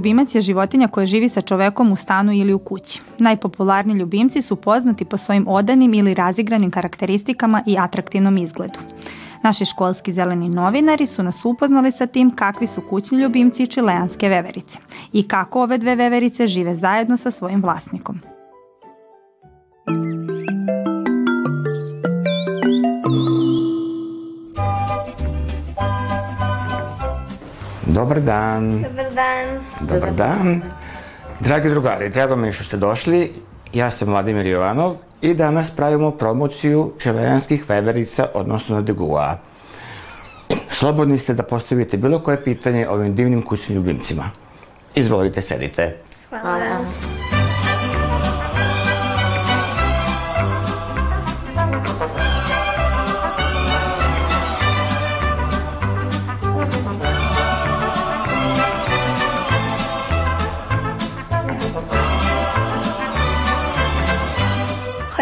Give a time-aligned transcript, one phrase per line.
[0.00, 3.00] Ljubimac je životinja koja živi sa čovekom u stanu ili u kući.
[3.18, 8.78] Najpopularniji ljubimci su poznati po svojim odanim ili razigranim karakteristikama i atraktivnom izgledu.
[9.42, 14.78] Naši školski zeleni novinari su nas upoznali sa tim kakvi su kućni ljubimci čileanske veverice
[15.12, 18.20] i kako ove dve veverice žive zajedno sa svojim vlasnikom.
[27.90, 28.82] Dobar dan.
[28.82, 29.46] Dobar dan.
[29.80, 30.62] Dobar dan.
[31.40, 33.32] Dragi drugari, drago mi je što ste došli.
[33.72, 39.38] Ja sam Vladimir Jovanov i danas pravimo promociju čelejanskih veverica, odnosno degua.
[40.68, 44.30] Slobodni ste da postavite bilo koje pitanje ovim divnim kućnim ljubimcima.
[44.94, 45.96] Izvolite, sedite.
[46.30, 47.29] Hvala.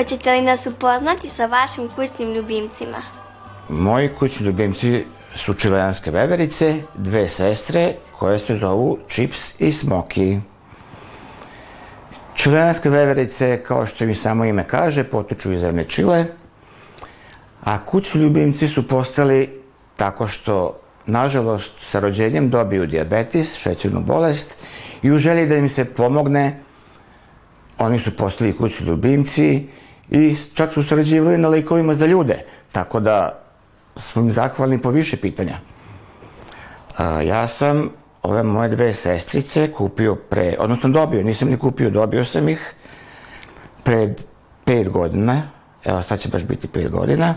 [0.09, 3.03] Hoćete li nas upoznati sa vašim kućnim ljubimcima?
[3.69, 5.05] Moji kućni ljubimci
[5.37, 10.41] su čileanske veverice, dve sestre koje se zovu Chips i Smoky.
[12.35, 16.25] Čileanske veverice, kao što mi samo ime kaže, potiču iz zemlje Čile,
[17.65, 19.61] a kućni ljubimci su postali
[19.97, 24.55] tako što, nažalost, sa rođenjem dobiju diabetes, šećernu bolest
[25.03, 26.61] i u želji da im se pomogne,
[27.79, 29.69] oni su postali kućni ljubimci
[30.11, 32.43] i čak su sarađivali na likovima za ljude,
[32.73, 33.43] tako da
[33.97, 35.59] smo im zahvalni po više pitanja.
[36.97, 37.91] A, ja sam
[38.23, 42.75] ove moje dve sestrice kupio pre, odnosno dobio, nisam ni kupio, dobio sam ih
[43.83, 44.25] pred
[44.65, 45.43] pet godina,
[45.85, 47.35] evo sad će baš biti pet godina.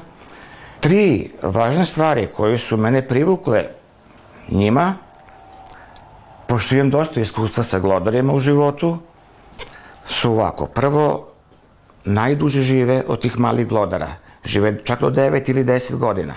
[0.80, 3.64] Tri važne stvari koje su mene privukle
[4.50, 4.96] njima,
[6.48, 8.98] pošto imam dosta iskustva sa glodarima u životu,
[10.08, 10.66] su ovako.
[10.66, 11.31] Prvo,
[12.06, 14.08] najduže žive od tih malih glodara.
[14.46, 16.34] Žive čak do 9 ili 10 godina.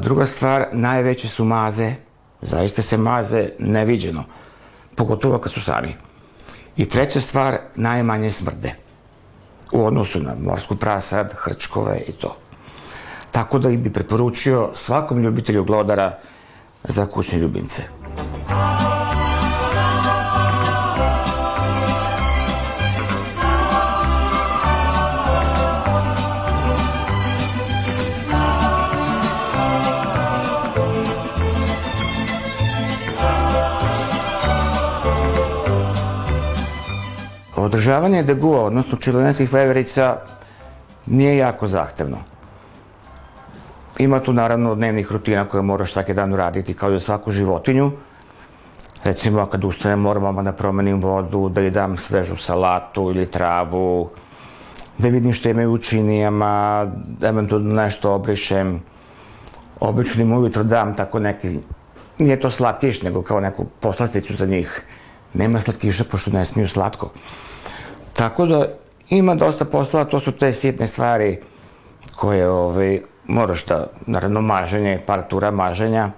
[0.00, 1.94] Druga stvar, najveće su maze.
[2.40, 4.24] Zaista se maze neviđeno.
[4.96, 5.94] Pogotovo kad su sami.
[6.76, 8.74] I treća stvar, najmanje smrde.
[9.72, 12.36] U odnosu na morsku prasad, hrčkove i to.
[13.30, 16.18] Tako da bi preporučio svakom ljubitelju glodara
[16.84, 17.82] za kućne ljubimce.
[37.74, 40.16] Održavanje degua, odnosno čilenskih veverica,
[41.06, 42.18] nije jako zahtevno.
[43.98, 47.90] Ima tu naravno dnevnih rutina koje moraš svaki dan uraditi kao i za svaku životinju.
[49.04, 54.10] Recimo, kad ustanem, moram da promenim vodu, da i dam svežu salatu ili travu,
[54.98, 56.86] da vidim što imaju u činijama,
[57.22, 58.80] eventualno nešto obrišem.
[59.80, 61.58] Obično im ujutro dam tako neki,
[62.18, 64.84] nije to slatkiš, nego kao neku poslasticu za njih.
[65.34, 67.10] Nema slatkiša, pošto ne smiju slatko.
[68.12, 68.68] Tako da
[69.08, 71.38] ima dosta posla, to su te sitne stvari
[72.16, 76.10] koje ovaj, moraš da, naravno maženje, par tura maženja.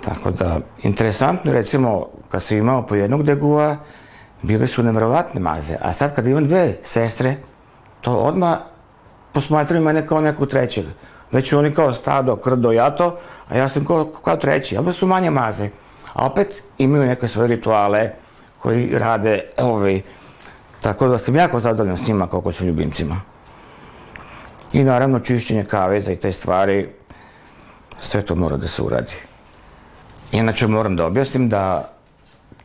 [0.00, 3.76] Tako da, interesantno recimo, kad sam imao po jednog degua,
[4.42, 7.36] bile su nevjerovatne maze, a sad kad imam dve sestre,
[8.00, 8.58] to odmah
[9.32, 10.84] posmatraju mene kao nekog trećeg.
[11.32, 15.30] Već oni kao stado, krdo, jato, a ja sam kao, kao treći, ali su manje
[15.30, 15.68] maze.
[16.16, 18.10] A opet imaju neke svoje rituale
[18.58, 20.00] koji rade ovaj,
[20.86, 23.20] Tako da sam jako zadovoljan s njima kako su ljubimcima.
[24.72, 26.88] I naravno čišćenje kaveza i te stvari,
[27.98, 29.16] sve to mora da se uradi.
[30.32, 31.92] Inače moram da objasnim da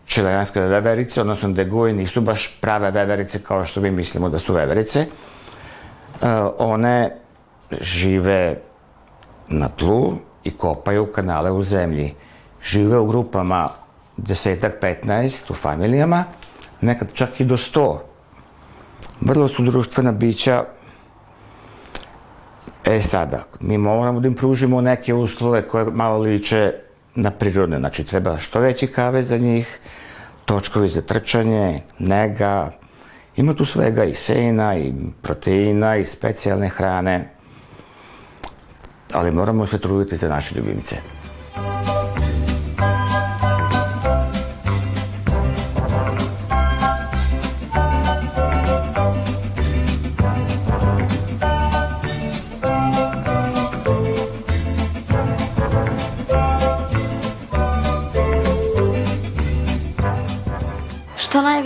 [0.05, 5.05] čilejanske veverice, odnosno deguji, nisu baš prave veverice kao što mi mislimo da su veverice.
[6.21, 6.27] Uh,
[6.57, 7.17] one
[7.81, 8.61] žive
[9.47, 12.13] na tlu i kopaju kanale u zemlji.
[12.63, 13.69] Žive u grupama
[14.17, 16.23] desetak, 15 u familijama,
[16.81, 17.97] nekad čak i do 100
[19.21, 20.63] vrlo su društvena bića.
[22.85, 26.73] E sada, mi moramo da im pružimo neke uslove koje malo liče
[27.15, 27.79] na prirodne.
[27.79, 29.79] Znači, treba što veći kave za njih,
[30.45, 32.71] točkovi za trčanje, nega,
[33.35, 37.29] ima tu svega i sena, i proteina, i specijalne hrane,
[39.13, 41.20] ali moramo se truditi za naše ljubimce.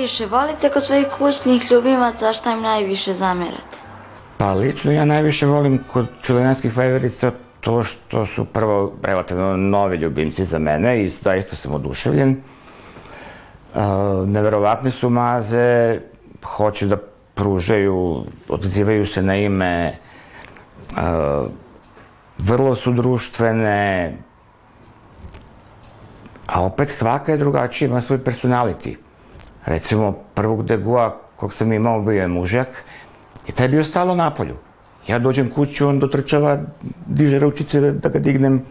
[0.05, 3.77] Najviše volite kod svojih kućnih ljubimaca, šta im najviše zamerate?
[4.37, 7.31] Pa lično ja najviše volim kod čilenskih veverica
[7.61, 12.37] to što su prvo relativno novi ljubimci za mene i zaista sam oduševljen.
[13.73, 13.81] Uh,
[14.27, 15.99] neverovatne su maze,
[16.43, 16.97] hoće da
[17.33, 19.97] pružaju, odzivaju se na ime,
[20.91, 21.49] uh,
[22.37, 24.13] vrlo su društvene,
[26.47, 29.04] a opet svaka je drugačija, ima svoj personality.
[29.65, 32.67] Recimo, prvog degua kog sam imao bio je mužjak
[33.47, 34.55] i taj je bio stalo na polju.
[35.07, 36.57] Ja dođem kuću, on dotrčava,
[37.05, 38.61] diže ručice da, ga dignem.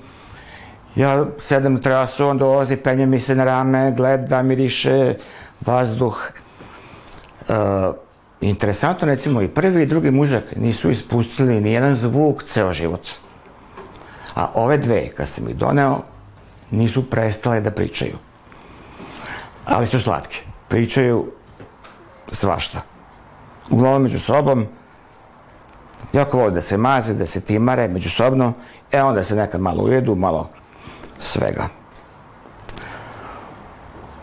[0.96, 5.14] Ja sedem na terasu, on dolazi, penje mi se na rame, gleda, miriše,
[5.66, 6.30] vazduh.
[7.48, 7.54] E,
[8.40, 13.08] interesantno, recimo, i prvi i drugi mužak nisu ispustili ni jedan zvuk ceo život.
[14.34, 16.00] A ove dve, kad sam ih doneo,
[16.70, 18.18] nisu prestale da pričaju.
[19.64, 20.53] Ali su slatke.
[20.68, 21.32] Pričaju
[22.28, 22.80] svašta.
[23.70, 24.66] Uglavnom među sobom,
[26.12, 28.52] jako vole da se maze, da se timare međusobno,
[28.92, 30.50] e onda se nekad malo ujedu, malo
[31.18, 31.68] svega.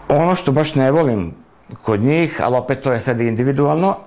[0.09, 1.33] Ono što baš ne volim
[1.83, 3.97] kod njih, ali opet to je sad individualno,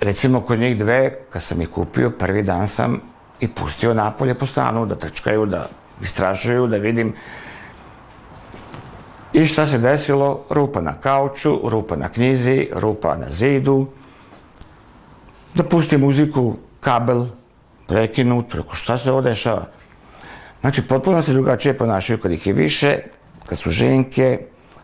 [0.00, 3.00] recimo kod njih dve, kad sam ih kupio, prvi dan sam
[3.40, 5.68] i pustio napolje po stanu, da trčkaju, da
[6.02, 7.14] istražuju, da vidim
[9.36, 13.86] i šta se desilo, rupa na kauču, rupa na knjizi, rupa na zidu,
[15.54, 17.26] da pusti muziku, kabel,
[17.86, 19.66] prekinut, reko šta se ovo dešava.
[20.60, 22.98] Znači, potpuno se drugačije ponašaju kad ih je više,
[23.46, 24.40] kad su ženke,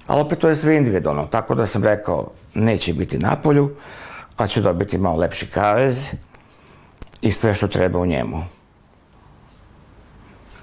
[0.07, 3.71] ali opet to je sve individualno, tako da sam rekao, neće biti na polju,
[4.37, 6.13] a će dobiti malo lepši kavez
[7.23, 8.45] i sve što treba u njemu.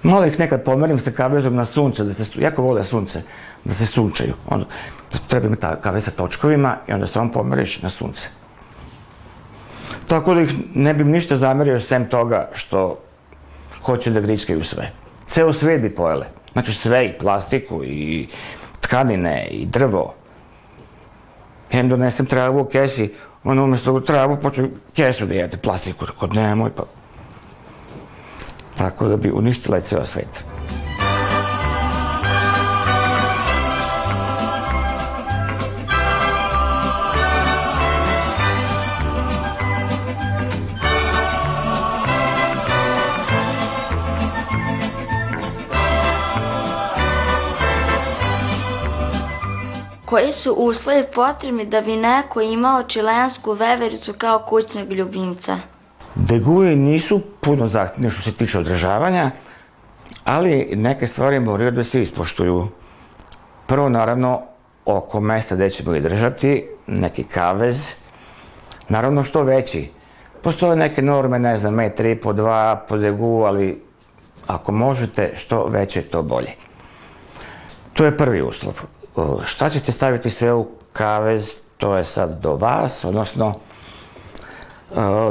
[0.02, 3.22] Malo ih nekad pomerim sa kavezom na sunce, da se, jako vole sunce,
[3.64, 4.34] da se sunčaju.
[4.46, 4.66] Onda,
[5.28, 8.28] treba mi ta kavez sa točkovima i onda samo pomeriš na sunce.
[10.06, 12.98] Tako da ih ne bih ništa zamerio sem toga što
[13.82, 14.90] hoće da gričkaju sve.
[15.26, 16.26] Ceo svet bi pojele.
[16.52, 18.28] Znači sve, i plastiku, i
[18.80, 20.14] tkanine, i drvo.
[21.72, 23.14] Ja im donesem travu u kesi,
[23.44, 26.06] ono umjesto travu počne kesu da jede, plastiku.
[26.18, 26.82] Kod nemoj, pa
[28.80, 30.44] tako da bi uništila ceo svet.
[50.06, 55.69] Koji su uslovi potrebni da bi neko imao čilensku vevericu kao kućnog ljubimca?
[56.14, 59.30] Deguje nisu puno zahtjevne što se tiče održavanja,
[60.24, 62.68] ali neke stvari moraju da se ispoštuju.
[63.66, 64.42] Prvo, naravno,
[64.84, 67.94] oko mesta gde ćemo ih držati, neki kavez,
[68.88, 69.90] naravno što veći.
[70.42, 73.82] Postoje neke norme, ne znam, metri po dva po degu, ali
[74.46, 76.50] ako možete, što veće, to bolje.
[77.92, 78.80] To je prvi uslov.
[79.44, 83.54] Šta ćete staviti sve u kavez, to je sad do vas, odnosno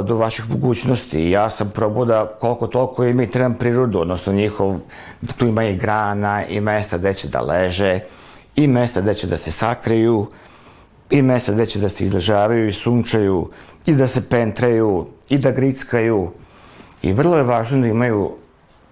[0.04, 1.30] do vaših mogućnosti.
[1.30, 4.78] Ja sam probao da koliko toliko imitiram prirodu, odnosno njihov,
[5.36, 8.00] tu ima i grana, i mesta gde će da leže,
[8.56, 10.26] i mesta gde će da se sakriju,
[11.10, 13.48] i mesta gde će da se izležavaju i sunčaju,
[13.86, 16.30] i da se pentreju, i da grickaju.
[17.02, 18.30] I vrlo je važno da imaju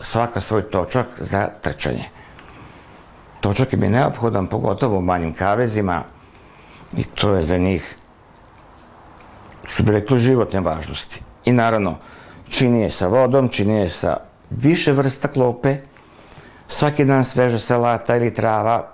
[0.01, 2.05] svaka svoj točak za trčanje.
[3.41, 6.03] Točak je mi neophodan, pogotovo u manjim kavezima,
[6.97, 7.97] i to je za njih
[9.69, 11.23] što bi reklo životne važnosti.
[11.45, 11.97] I naravno,
[12.49, 14.17] čini je sa vodom, čini je sa
[14.51, 15.77] više vrsta klope,
[16.69, 18.89] svaki dan sveža salata ili trava,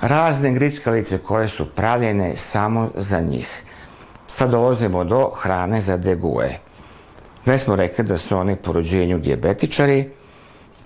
[0.00, 3.62] razne grickalice koje su pravljene samo za njih.
[4.26, 6.58] Sad dolazimo do hrane za deguje.
[7.46, 10.10] Već smo rekli da su oni po rođenju dijabetičari,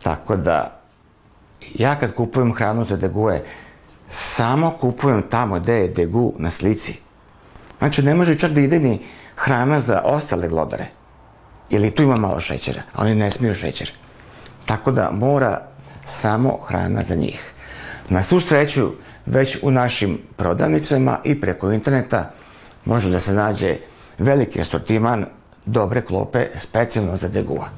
[0.02, 0.80] tako da
[1.74, 3.44] ja kad kupujem hranu za deguje,
[4.08, 7.07] samo kupujem tamo gde je degu na slici.
[7.78, 9.00] Znači, ne može čak da ide ni
[9.36, 10.86] hrana za ostale glodare.
[11.70, 13.92] Ili tu ima malo šećera, ali ne smiju šećer.
[14.66, 15.60] Tako da mora
[16.04, 17.52] samo hrana za njih.
[18.08, 18.90] Na svu sreću,
[19.26, 22.30] već u našim prodavnicama i preko interneta
[22.84, 23.76] može da se nađe
[24.18, 25.26] veliki asortiman
[25.66, 27.68] dobre klope specijalno za degua.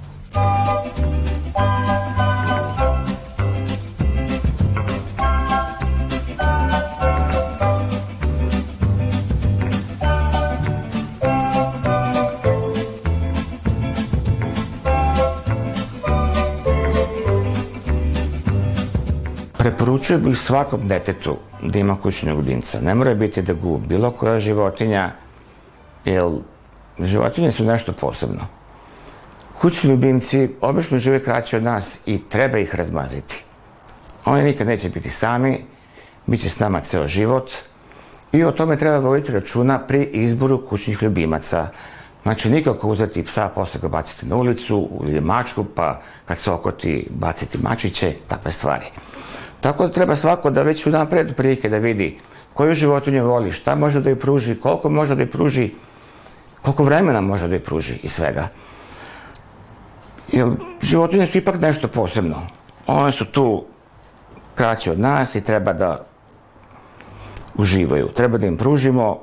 [20.00, 22.80] Poručio bih svakom detetu da ima kućnog ljubimca.
[22.80, 25.10] Ne mora biti da gu bilo koja životinja,
[26.04, 26.24] jer
[26.98, 28.46] životinje su nešto posebno.
[29.60, 33.44] Kućni ljubimci obično žive kraće od nas i treba ih razmaziti.
[34.24, 35.64] Oni nikad neće biti sami,
[36.26, 37.50] bit će s nama ceo život
[38.32, 41.68] i o tome treba voditi računa pri izboru kućnih ljubimaca.
[42.22, 47.06] Znači, nikako uzeti psa, posle ga baciti na ulicu ili mačku, pa kad se okoti
[47.10, 48.86] baciti mačiće, takve stvari.
[49.60, 52.18] Tako da treba svako da već unapred prilike da vidi
[52.54, 55.70] koju životinju voli, šta može da joj pruži, koliko može da joj pruži,
[56.62, 58.48] koliko vremena može da joj pruži i svega.
[60.32, 60.48] Jer
[60.82, 62.36] životinje su ipak nešto posebno.
[62.86, 63.64] One su tu
[64.54, 66.04] kraće od nas i treba da
[67.54, 68.08] uživaju.
[68.08, 69.18] Treba da im pružimo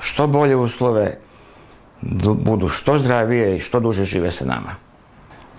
[0.00, 1.18] što bolje uslove,
[2.02, 4.76] da budu što zdravije i što duže žive sa nama.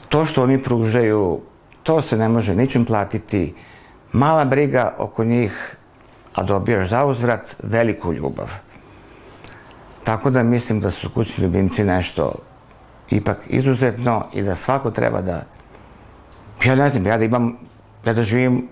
[0.10, 1.42] To što oni pružaju,
[1.84, 3.54] to se ne može ničim platiti.
[4.12, 5.76] Mala briga oko njih,
[6.36, 8.50] a dobijaš za uzvrat veliku ljubav.
[10.04, 12.34] Tako da mislim da su kućni ljubimci nešto
[13.10, 15.44] ipak izuzetno i da svako treba da...
[16.66, 17.58] Ja ne znam, ja da imam,
[18.06, 18.68] ja da živim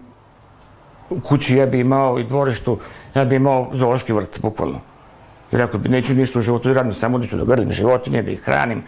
[1.09, 2.77] u kući, ja bi imao i dvorištu,
[3.15, 4.79] ja bi imao zoološki vrt, bukvalno.
[5.51, 8.23] I rekao bi, neću ništa u životu da radim, samo da ću da grlim životinje,
[8.23, 8.83] da ih hranim.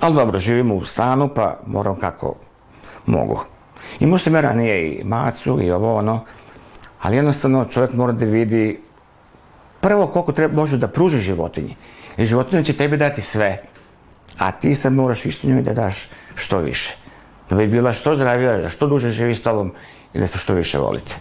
[0.00, 2.34] Ali dobro, živimo u stanu, pa moram kako
[3.06, 3.40] mogu.
[4.00, 6.20] Imao sam ja ranije i macu i ovo ono,
[7.02, 8.80] ali jednostavno čovjek mora da vidi
[9.80, 11.76] prvo koliko treba, može da pruži životinji.
[12.16, 13.62] I životinja će tebi dati sve,
[14.38, 16.96] a ti sad moraš isto njoj da daš što više.
[17.50, 19.72] Da bi bila što zdravija, da što duže živi s tobom
[20.14, 21.16] i da se što više volite.